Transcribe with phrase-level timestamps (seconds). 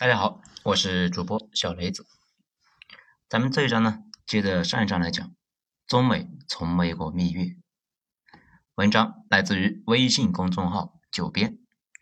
[0.00, 2.06] 大家好，我是主播小雷子。
[3.28, 5.36] 咱们这一章呢，接着上一章来讲，
[5.86, 7.54] 中美从美国蜜月。
[8.76, 11.58] 文章来自于微信公众号“九编”，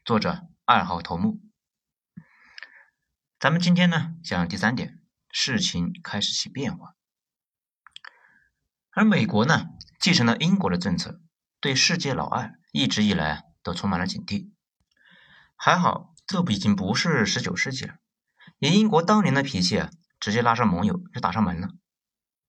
[0.06, 1.40] 作者二号头目。
[3.40, 5.02] 咱们今天呢讲第三点，
[5.32, 6.94] 事情开始起变化。
[8.92, 11.20] 而美国呢，继承了英国的政策，
[11.60, 14.52] 对世界老二一直以来都充满了警惕。
[15.56, 16.14] 还好。
[16.28, 17.94] 这不已经不是十九世纪了，
[18.58, 21.70] 以英国当年的脾气啊，直接拉上盟友就打上门了。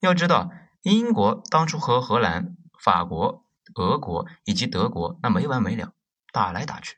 [0.01, 0.51] 要知道，
[0.81, 5.93] 英国当初和荷兰、法国、俄国以及德国那没完没了，
[6.33, 6.97] 打来打去，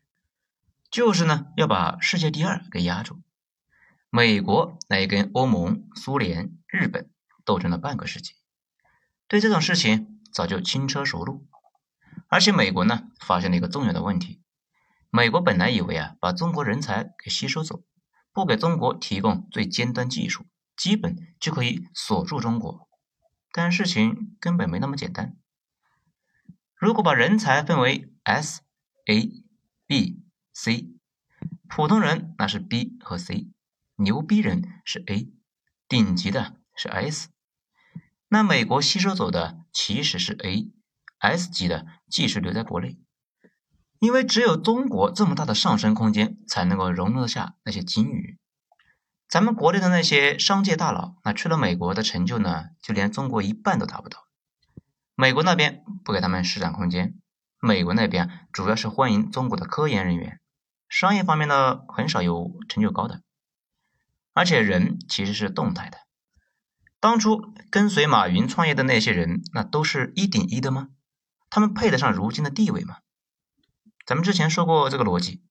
[0.90, 3.22] 就是呢要把世界第二给压住。
[4.10, 7.12] 美国来跟欧盟、苏联、日本
[7.46, 8.34] 斗争了半个世纪，
[9.28, 11.46] 对这种事情早就轻车熟路。
[12.28, 14.42] 而且美国呢发现了一个重要的问题。
[15.14, 17.84] 美国本来以为啊，把中国人才给吸收走，
[18.32, 20.46] 不给中国提供最尖端技术，
[20.78, 22.88] 基本就可以锁住中国。
[23.52, 25.36] 但事情根本没那么简单。
[26.74, 28.62] 如果把人才分为 S、
[29.06, 29.44] A、
[29.86, 30.88] B、C，
[31.68, 33.50] 普通人那是 B 和 C，
[33.98, 35.30] 牛逼人是 A，
[35.90, 37.28] 顶级的是 S，
[38.30, 42.98] 那美国吸收走的其实是 A，S 级的继续留在国内。
[44.02, 48.40] 因为只有中国这么大的上升空间，才能够容得下那些金鱼。
[49.30, 54.26] 咱们国内的那些商界大佬，那去了美国的成就呢，就连中国一半都达不到。
[55.14, 57.14] 美国那边不给他们施展空间，
[57.60, 60.42] 美国那边主要是欢迎中国的科研人员，
[60.90, 63.22] 商业方面呢很少有成就高的。
[64.34, 66.00] 而且人其实是动态的，
[67.00, 70.88] 当初跟随马云创业的那些人，那都是一顶一的吗？
[71.52, 72.96] 他们配得上如今的地位吗？
[74.06, 75.44] 咱们之前说过这个逻辑，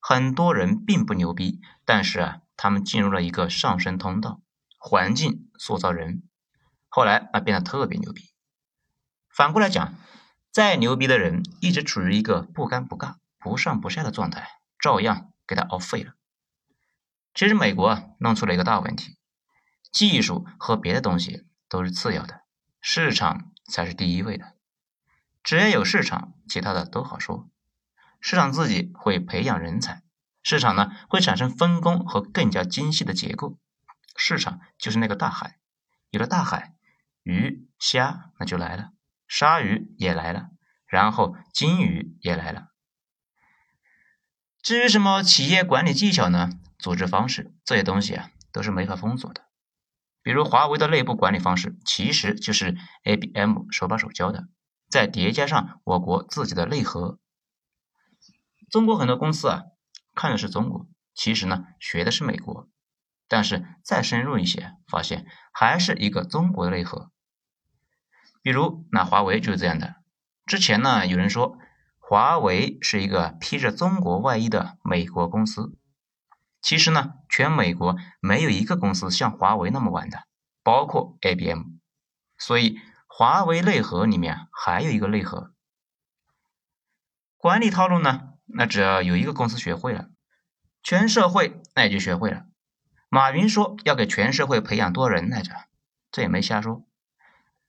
[0.00, 4.40] 很多人并不牛逼，但是啊，他们进入了一个上升通道，
[4.78, 6.22] 环境塑造人，
[6.88, 8.30] 后来啊变得特别牛逼。
[9.30, 9.94] 反过来讲，
[10.50, 14.48] 再牛逼的人一直处于一个不尴不尬、不上不下的状态，
[14.78, 16.14] 照样给他熬废了。
[17.34, 19.18] 其实美国啊弄出了一个大问题，
[19.92, 22.42] 技术和别的东西都是次要的，
[22.80, 24.54] 市场才是第一位的。
[25.44, 27.48] 只要有市场，其他的都好说。
[28.20, 30.02] 市场自己会培养人才，
[30.42, 33.58] 市场呢会产生分工和更加精细的结构。
[34.16, 35.58] 市场就是那个大海，
[36.10, 36.74] 有了大海，
[37.22, 38.90] 鱼虾那就来了，
[39.28, 40.48] 鲨鱼也来了，
[40.86, 42.68] 然后金鱼也来了。
[44.62, 46.50] 至于什么企业管理技巧呢？
[46.78, 49.46] 组织方式这些东西啊，都是没法封锁的。
[50.22, 54.48] 比如华为的内部管理方式，其实就是 A B M 手把手教的，
[54.90, 57.18] 再叠加上我国自己的内核。
[58.70, 59.62] 中国很多公司啊，
[60.14, 62.68] 看的是中国，其实呢学的是美国，
[63.28, 67.10] 但是再深入一些，发现还是一个中国的内核。
[68.42, 69.96] 比如那华为就是这样的。
[70.46, 71.58] 之前呢有人说
[71.98, 75.76] 华为是一个披着中国外衣的美国公司，
[76.60, 80.24] 其实呢全美国没有一个公司像华为那么玩的，
[80.62, 81.62] 包括 IBM。
[82.36, 85.52] 所以华为内核里面还有一个内核，
[87.36, 88.32] 管理套路呢。
[88.46, 90.08] 那只要有一个公司学会了，
[90.82, 92.44] 全社会那也就学会了。
[93.08, 95.52] 马云说要给全社会培养多人来着？
[96.10, 96.84] 这也没瞎说。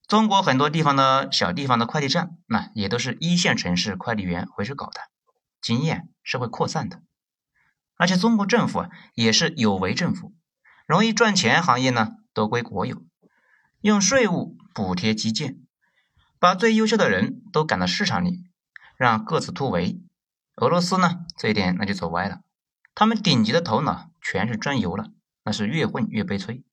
[0.07, 5.01] 中国很多地方的小地方的快递站，那也都是一线城市快递员回去搞的，
[5.61, 7.01] 经验是会扩散的。
[7.97, 10.33] 而且中国政府啊也是有为政府，
[10.85, 13.03] 容易赚钱行业呢都归国有，
[13.81, 15.57] 用税务补贴基建，
[16.39, 18.45] 把最优秀的人都赶到市场里，
[18.95, 19.99] 让各自突围。
[20.57, 22.41] 俄罗斯呢，这一点那就走歪了。
[22.95, 25.11] 他们顶级的头脑全是钻油了，
[25.43, 26.63] 那是越混越悲催。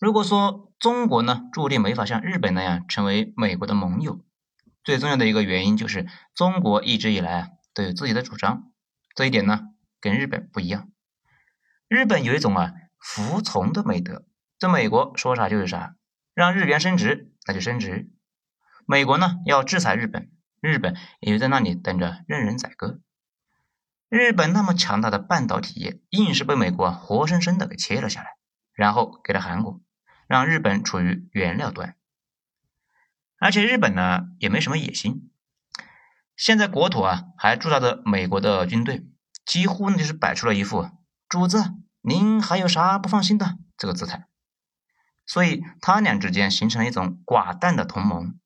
[0.00, 4.24] 如果说中国呢，注定没法像日本那样成为美国的盟友，
[4.84, 6.06] 最重要的一个原因就是
[6.36, 8.70] 中国一直以来啊都有自己的主张，
[9.16, 10.88] 这一点呢跟日本不一样。
[11.88, 14.24] 日本有一种啊服从的美德，
[14.56, 15.96] 这美国说啥就是啥，
[16.32, 18.08] 让日元升值那就升值。
[18.86, 20.30] 美国呢要制裁日本。
[20.60, 23.00] 日本也就在那里等着任人宰割。
[24.08, 28.36] 日本那么强大的半导体业，硬是被美国活生生的给切了下来，
[28.72, 29.80] 然后给了韩国，
[30.26, 31.94] 让日本处于原料端。
[33.38, 35.30] 而且日本呢也没什么野心，
[36.36, 39.06] 现在国土啊还驻扎着美国的军队，
[39.44, 40.90] 几乎呢就是摆出了一副
[41.28, 44.26] “主子，您还有啥不放心的”这个姿态。
[45.26, 48.38] 所以他俩之间形成了一种寡淡的同盟。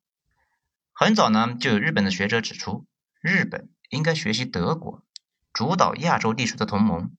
[0.93, 2.85] 很早呢，就有日本的学者指出，
[3.19, 5.03] 日本应该学习德国，
[5.51, 7.11] 主导亚洲地区的同盟。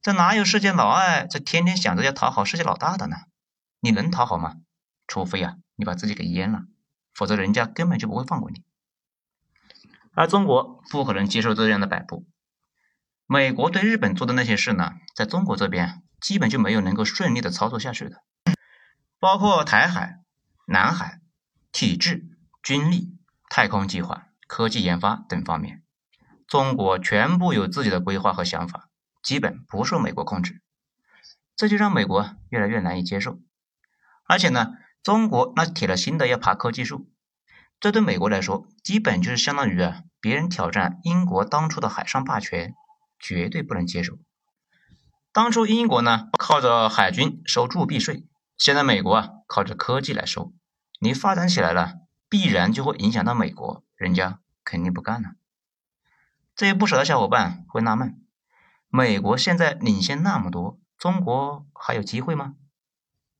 [0.00, 3.16] 这哪有世界老二这天天想着要讨好世界老大的呢？
[3.80, 4.56] 你能讨好吗？
[5.06, 6.62] 除非呀，你把自己给阉了，
[7.12, 8.62] 否则人家根本就不会放过你。
[10.14, 12.26] 而中国不可能接受这样的摆布。
[13.26, 18.22] 美国对日本做的那些事呢，在中国这边基本就没有能够顺利的操作下去的，
[19.18, 20.20] 包括台海、
[20.66, 21.20] 南海、
[21.72, 22.33] 体制、
[22.64, 23.18] 军力、
[23.50, 25.82] 太空计划、科技研发等方面，
[26.48, 28.88] 中国全部有自己的规划和想法，
[29.22, 30.62] 基本不受美国控制，
[31.54, 33.38] 这就让美国越来越难以接受。
[34.26, 34.72] 而且呢，
[35.02, 37.10] 中国那铁了心的要爬科技树。
[37.80, 42.72] 这对美国来说，基本就是相当于啊，别人挑战英国当初的海上霸权，
[43.18, 44.16] 绝对不能接受。
[45.34, 48.24] 当初英国呢靠着海军收铸币税，
[48.56, 50.54] 现在美国啊靠着科技来收，
[50.98, 51.96] 你发展起来了，
[52.34, 55.36] 必然就会影响到美国，人家肯定不干了。
[56.56, 58.20] 这些不少的小伙伴会纳闷：
[58.88, 62.56] 美国现在领先那么多，中国还有机会吗？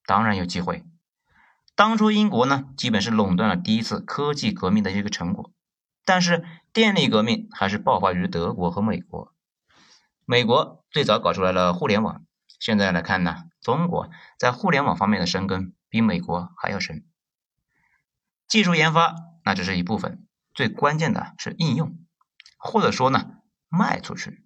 [0.07, 0.85] 当然有机会。
[1.75, 5.51] 当初英国呢，基本是垄断了第一次科技革命的一个成果，
[6.05, 9.35] 但是电力革命还是爆发于德国和美国。
[10.25, 12.25] 美国最早搞出来了互联网，
[12.61, 14.09] 现在来看呢，中国
[14.39, 17.05] 在互联网方面的深耕比美国还要深。
[18.49, 19.15] 技术研发
[19.45, 21.99] 那只是一部分，最关键的是应用，
[22.59, 23.39] 或者说呢，
[23.69, 24.45] 卖出去，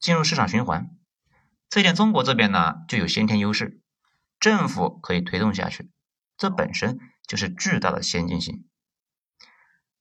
[0.00, 0.90] 进入市场循环。
[1.68, 3.80] 这点中国这边呢就有先天优势，
[4.38, 5.90] 政府可以推动下去。
[6.36, 8.66] 这本身就是巨大的先进性，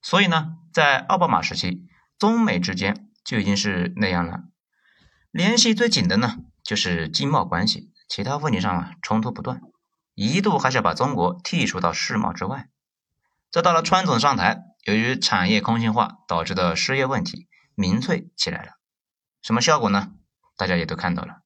[0.01, 1.87] 所以呢，在奥巴马时期，
[2.19, 4.43] 中美之间就已经是那样了。
[5.31, 9.61] 联系最紧的呢，就是经贸关系，其他问题上啊冲突不断，
[10.13, 12.69] 一度还是把中国剔除到世贸之外。
[13.51, 18.73] 这到了川总上台，由于产业空心化导致的失业问题民粹起来了，
[19.41, 20.13] 什么效果呢？
[20.57, 21.41] 大家也都看到了。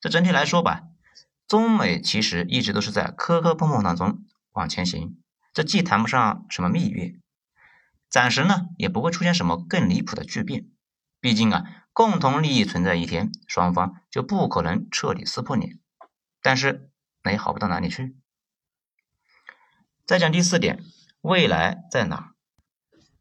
[0.00, 0.82] 这整体来说吧。
[1.46, 5.16] 中美其实一直都是在磕磕碰碰当中往前行，
[5.54, 7.14] 这既谈不上什么蜜月，
[8.10, 10.66] 暂时呢也不会出现什么更离谱的巨变。
[11.20, 11.64] 毕竟啊，
[11.94, 15.78] 共同利益存在一天，双方就不可能彻底撕破脸。
[16.42, 16.90] 但是
[17.22, 18.14] 那也好不到哪里去。
[20.08, 20.82] 再讲第四点，
[21.20, 22.32] 未来在哪？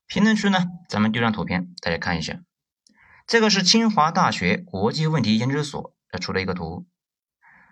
[0.05, 2.39] 评论区呢，咱们丢张图片，大家看一下。
[3.25, 6.87] 这个是清华大学国际问题研究所出了一个图。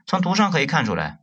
[0.06, 1.22] 从图上可以看出来，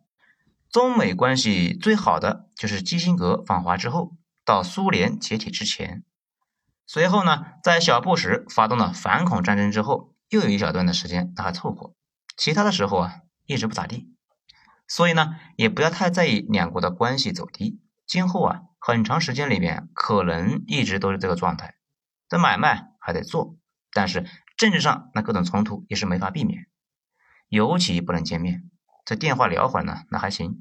[0.71, 6.03] 中美关系最好的就是基辛格访华之后到苏联解体之前，
[6.87, 11.93] 随后呢，在小布什发动了反恐战争之后，又有一小段的时间那还凑合，
[12.39, 14.09] 其他的时候啊一直不咋地。
[14.89, 17.81] 所以呢，也不要太在意两国的关系走低，
[18.13, 21.77] 今后啊很长时间里面可能一直都是这个状态。
[22.29, 23.57] 这买卖还得做，
[23.91, 24.27] 但是
[24.59, 26.67] 政治上那各种冲突也是没法避免，
[27.49, 28.71] 尤其不能见面。
[29.07, 30.59] 这电话聊会儿呢，那还行；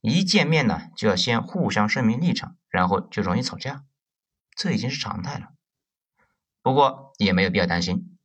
[0.00, 3.84] 一见面呢，就要先互相声明立场，然后就容易吵架，
[4.56, 5.50] 这已经是常态了。
[6.62, 8.18] 不过也没有必要担心，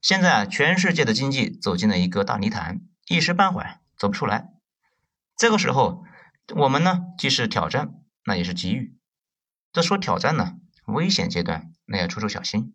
[0.00, 4.50] 现在啊，全世界的经济走进了一个大泥潭，一时半会儿走不出来。
[5.36, 6.04] 这个时候，
[6.54, 7.94] 我们呢，既是挑战，
[8.30, 8.96] 那也是机遇。
[9.72, 10.54] 这说挑战呢，
[10.86, 12.72] 危险阶段那要处处小心；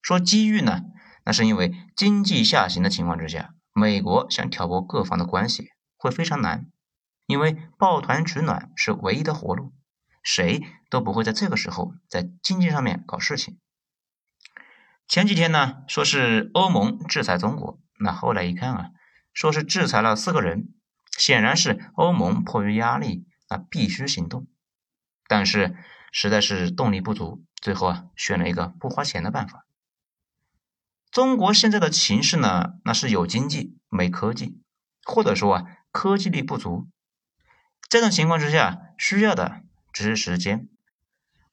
[0.00, 0.82] 说机遇呢，
[1.24, 3.56] 那是因为经济下行的情况之下。
[3.72, 6.70] 美国想挑拨各方的关系会非常难，
[7.26, 9.72] 因为抱团取暖是唯一的活路，
[10.22, 13.58] 谁都不会在这个时候在经济上面搞事情。
[15.08, 18.90] 前几天呢，说是欧盟制裁中国，那后来一看啊，
[19.32, 20.68] 说是制裁了四个人，
[21.18, 24.46] 显然是欧盟迫于压力，那必须行动，
[25.28, 25.76] 但是
[26.10, 29.64] 实在是动力不足，最后啊选了一个不花钱的办法。
[31.12, 34.60] 中国现在的形势呢，那是有经济没科技，
[35.04, 36.88] 或者说啊科技力不足。
[37.88, 40.68] 这种情况之下，需要的只是时间。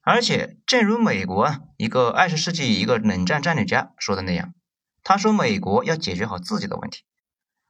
[0.02, 4.54] 而且，正如美国啊一个二十世纪一个冷战战略家说的那样，
[5.02, 7.04] 他说美国要解决好自己的问题，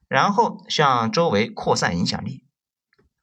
[0.09, 2.46] 然后向周围扩散影响力。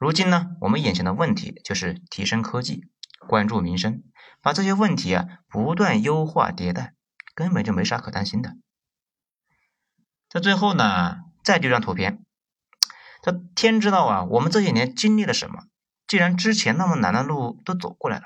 [0.04, 2.90] 如今呢，我们眼前的问题就是提升科技，
[3.26, 4.04] 关注民生，
[4.42, 6.94] 把这些问题啊不断优化迭代。
[7.34, 8.58] 根本就没啥可担心的。
[10.28, 12.26] 在最后呢，再丢张图片。
[13.22, 15.64] 这天知道啊，我们这些年经历了什么？
[16.06, 18.26] 既然之前那么难的路都走过来了，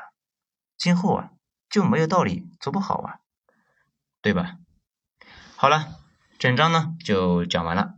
[0.80, 1.30] 今后啊
[1.70, 3.20] 就没有道理走不好啊，
[4.24, 4.56] 对吧？
[5.56, 5.96] 好了，
[6.40, 7.94] 整章呢就讲完了。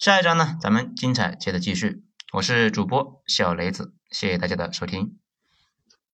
[0.00, 2.02] 下一章呢，咱们精彩接着继续。
[2.32, 5.21] 我是主播小雷子，谢谢大家的收听。